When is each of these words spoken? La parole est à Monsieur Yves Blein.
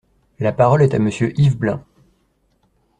La 0.39 0.51
parole 0.51 0.81
est 0.81 0.95
à 0.95 0.99
Monsieur 0.99 1.31
Yves 1.39 1.57
Blein. 1.59 1.83